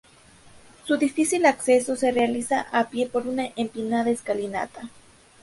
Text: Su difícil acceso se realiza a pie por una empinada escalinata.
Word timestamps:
Su 0.85 0.97
difícil 0.97 1.45
acceso 1.45 1.95
se 1.95 2.11
realiza 2.11 2.61
a 2.71 2.89
pie 2.89 3.07
por 3.07 3.27
una 3.27 3.49
empinada 3.55 4.09
escalinata. 4.09 4.89